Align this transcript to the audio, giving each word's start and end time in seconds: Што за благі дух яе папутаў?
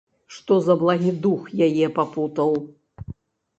Што 0.37 0.55
за 0.67 0.75
благі 0.83 1.11
дух 1.27 1.53
яе 1.67 1.85
папутаў? 2.01 2.57